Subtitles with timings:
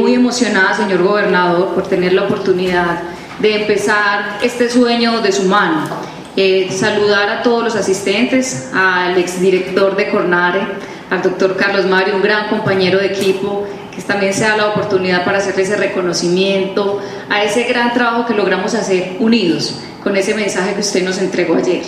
[0.00, 3.02] Muy emocionada, señor gobernador, por tener la oportunidad
[3.38, 5.86] de empezar este sueño de su mano.
[6.38, 10.60] Eh, saludar a todos los asistentes, al exdirector de Cornare,
[11.10, 15.22] al doctor Carlos Mario, un gran compañero de equipo, que también se da la oportunidad
[15.22, 16.98] para hacerle ese reconocimiento
[17.28, 21.56] a ese gran trabajo que logramos hacer unidos con ese mensaje que usted nos entregó
[21.56, 21.82] ayer.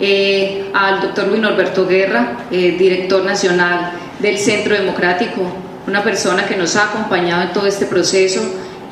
[0.00, 6.56] Eh, al doctor Luis Norberto Guerra, eh, director nacional del Centro Democrático, una persona que
[6.56, 8.40] nos ha acompañado en todo este proceso,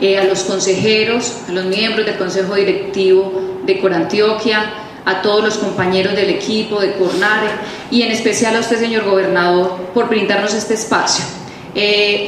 [0.00, 4.64] eh, a los consejeros, a los miembros del Consejo Directivo de Corantioquia,
[5.04, 7.48] a todos los compañeros del equipo de Cornare
[7.90, 11.24] y en especial a usted, señor gobernador, por brindarnos este espacio.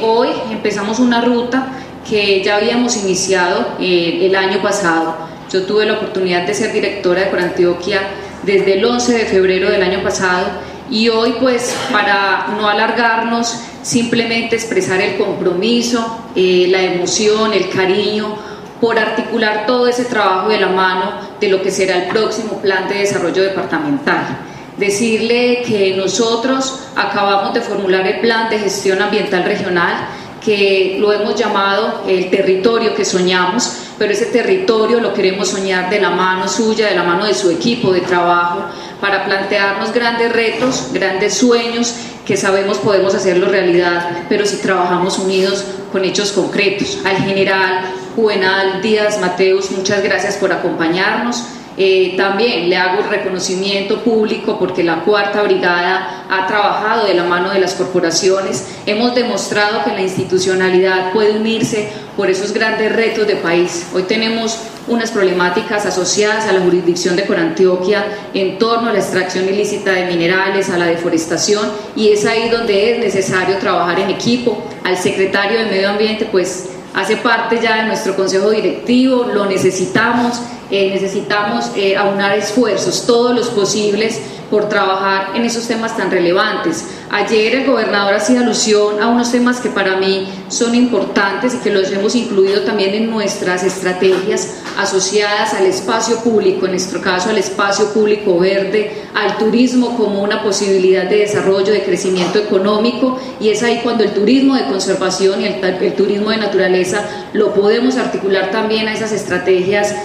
[0.03, 1.67] hoy empezamos una ruta
[2.07, 5.15] que ya habíamos iniciado el año pasado.
[5.51, 8.01] Yo tuve la oportunidad de ser directora de Corantioquia
[8.43, 10.47] desde el 11 de febrero del año pasado
[10.91, 18.35] y hoy pues para no alargarnos simplemente expresar el compromiso, eh, la emoción, el cariño
[18.81, 22.87] por articular todo ese trabajo de la mano de lo que será el próximo plan
[22.87, 24.39] de desarrollo departamental.
[24.77, 30.07] Decirle que nosotros acabamos de formular el plan de gestión ambiental regional
[30.43, 35.99] que lo hemos llamado el territorio que soñamos, pero ese territorio lo queremos soñar de
[35.99, 38.63] la mano suya, de la mano de su equipo de trabajo,
[39.01, 41.95] para plantearnos grandes retos, grandes sueños
[42.25, 46.99] que sabemos podemos hacerlo realidad, pero si trabajamos unidos con hechos concretos.
[47.03, 51.43] Al general Juvenal Díaz Mateus, muchas gracias por acompañarnos.
[51.81, 57.51] Eh, también le hago reconocimiento público porque la cuarta brigada ha trabajado de la mano
[57.51, 58.67] de las corporaciones.
[58.85, 63.87] Hemos demostrado que la institucionalidad puede unirse por esos grandes retos de país.
[63.93, 64.59] Hoy tenemos
[64.89, 70.05] unas problemáticas asociadas a la jurisdicción de Corantioquia en torno a la extracción ilícita de
[70.07, 71.65] minerales, a la deforestación
[71.95, 74.61] y es ahí donde es necesario trabajar en equipo.
[74.83, 80.41] Al secretario de Medio Ambiente pues hace parte ya de nuestro consejo directivo, lo necesitamos
[80.71, 86.85] eh, necesitamos eh, aunar esfuerzos, todos los posibles, por trabajar en esos temas tan relevantes.
[87.11, 91.71] Ayer el gobernador hacía alusión a unos temas que para mí son importantes y que
[91.71, 97.37] los hemos incluido también en nuestras estrategias asociadas al espacio público, en nuestro caso al
[97.37, 103.63] espacio público verde, al turismo como una posibilidad de desarrollo, de crecimiento económico y es
[103.63, 108.51] ahí cuando el turismo de conservación y el, el turismo de naturaleza lo podemos articular
[108.51, 109.95] también a esas estrategias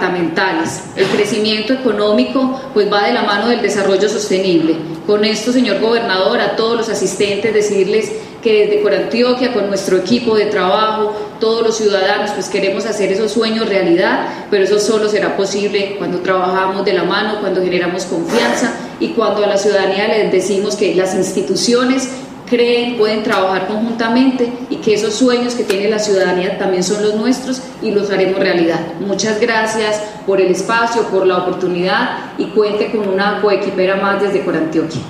[0.00, 0.82] departamentales.
[0.96, 4.76] El crecimiento económico pues va de la mano del desarrollo sostenible.
[5.06, 8.10] Con esto, señor gobernador, a todos los asistentes, decirles
[8.42, 13.32] que desde Corantioquia, con nuestro equipo de trabajo, todos los ciudadanos, pues queremos hacer esos
[13.32, 18.72] sueños realidad, pero eso solo será posible cuando trabajamos de la mano, cuando generamos confianza
[18.98, 22.08] y cuando a la ciudadanía les decimos que las instituciones
[22.50, 27.14] creen, pueden trabajar conjuntamente y que esos sueños que tiene la ciudadanía también son los
[27.14, 28.80] nuestros y los haremos realidad.
[29.00, 34.44] Muchas gracias por el espacio, por la oportunidad y cuente con una coequipera más desde
[34.44, 35.00] Corantioquia.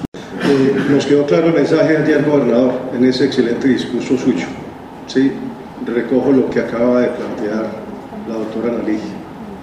[0.44, 4.46] Eh, nos quedó claro el mensaje ayer, gobernador, en ese excelente discurso suyo.
[5.06, 5.32] Sí,
[5.86, 7.70] recojo lo que acaba de plantear
[8.28, 8.98] la doctora Analí.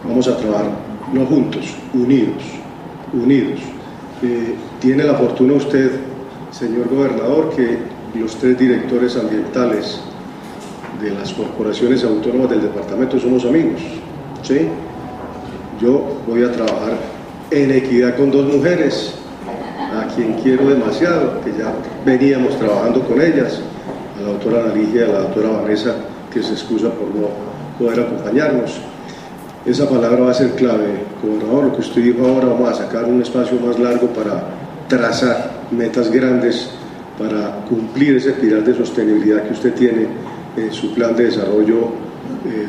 [0.03, 0.71] Vamos a trabajar
[1.13, 2.44] no juntos, unidos,
[3.13, 3.59] unidos.
[4.23, 5.91] Eh, tiene la fortuna usted
[6.52, 7.80] señor gobernador, que
[8.18, 10.00] los tres directores ambientales
[11.02, 13.81] de las corporaciones autónomas del departamento somos amigos.
[14.41, 14.68] ¿sí?
[15.80, 16.97] Yo voy a trabajar
[17.52, 19.13] en equidad con dos mujeres,
[19.94, 21.74] a quien quiero demasiado, que ya
[22.06, 23.62] veníamos trabajando con ellas,
[24.18, 25.96] a la doctora Analigia y a la doctora Vanessa,
[26.34, 27.30] que se excusa por no
[27.78, 28.80] poder acompañarnos.
[29.66, 33.06] Esa palabra va a ser clave, gobernador, lo que usted dijo ahora, vamos a sacar
[33.06, 34.44] un espacio más largo para
[34.88, 36.69] trazar metas grandes
[37.17, 40.07] para cumplir ese pilar de sostenibilidad que usted tiene
[40.55, 41.78] en su plan de desarrollo
[42.45, 42.67] eh, eh,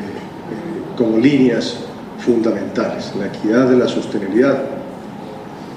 [0.97, 1.79] como líneas
[2.19, 4.59] fundamentales, la equidad de la sostenibilidad,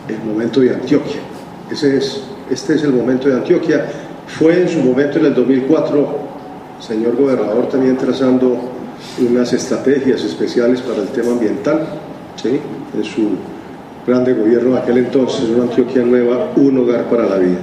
[0.08, 1.22] el momento de Antioquia.
[1.70, 3.86] Ese es, este es el momento de Antioquia.
[4.28, 6.20] Fue en su momento en el 2004,
[6.80, 8.58] señor gobernador, también trazando
[9.20, 11.86] unas estrategias especiales para el tema ambiental,
[12.42, 12.60] ¿sí?
[12.98, 13.30] en su
[14.06, 17.60] plan de gobierno de aquel entonces, una Antioquia nueva, un hogar para la vida.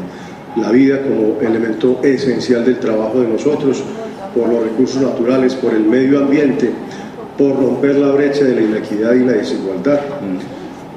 [0.56, 3.82] La vida como elemento esencial del trabajo de nosotros,
[4.34, 6.70] por los recursos naturales, por el medio ambiente,
[7.36, 10.00] por romper la brecha de la inequidad y la desigualdad.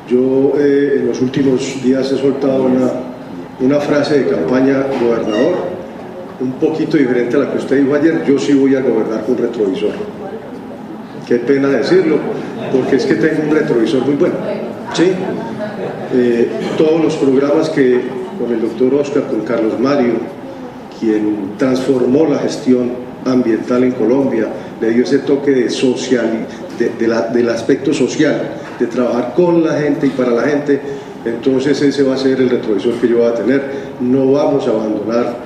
[0.09, 2.91] Yo eh, en los últimos días he soltado una,
[3.59, 5.55] una frase de campaña gobernador,
[6.39, 9.38] un poquito diferente a la que usted dijo ayer, yo sí voy a gobernar con
[9.38, 9.91] retrovisor.
[11.31, 12.18] Qué pena decirlo,
[12.74, 14.36] porque es que tengo un retrovisor muy bueno.
[14.94, 15.13] ¿sí?
[16.13, 18.01] Eh, todos los programas que
[18.38, 20.16] con el doctor Oscar, con Carlos Mario,
[21.00, 22.92] quien transformó la gestión
[23.24, 24.50] ambiental en Colombia,
[24.81, 26.48] le dio ese toque de social,
[27.00, 30.81] del aspecto social, de trabajar con la gente y para la gente,
[31.24, 33.63] entonces ese va a ser el retrovisor que yo voy a tener.
[34.01, 35.38] No vamos a abandonar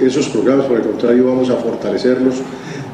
[0.00, 2.42] esos programas, por el contrario, vamos a fortalecerlos.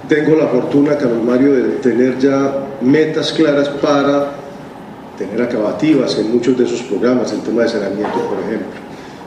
[0.09, 4.33] Tengo la fortuna, Carlos Mario, de tener ya metas claras para
[5.17, 8.85] tener acabativas en muchos de esos programas, el tema de saneamiento, por ejemplo.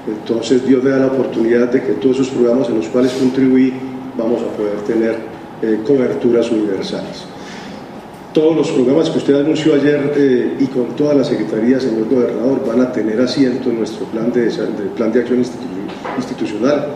[0.07, 3.73] Entonces Dios me da la oportunidad de que todos esos programas en los cuales contribuí
[4.15, 5.15] vamos a poder tener
[5.63, 7.25] eh, coberturas universales.
[8.33, 12.63] Todos los programas que usted anunció ayer eh, y con toda la Secretaría, señor Gobernador,
[12.67, 14.49] van a tener asiento en nuestro plan de,
[14.95, 15.43] plan de acción
[16.17, 16.89] institucional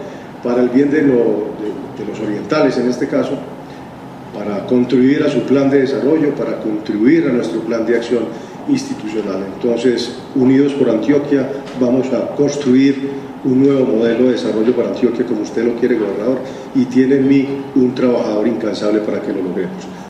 [0.43, 3.37] para el bien de, de los orientales en este caso,
[4.43, 8.23] para contribuir a su plan de desarrollo, para contribuir a nuestro plan de acción
[8.67, 9.45] institucional.
[9.55, 11.47] Entonces, unidos por Antioquia,
[11.79, 13.09] vamos a construir
[13.43, 16.39] un nuevo modelo de desarrollo para Antioquia como usted lo quiere, gobernador,
[16.73, 19.87] y tiene en mí un trabajador incansable para que lo logremos.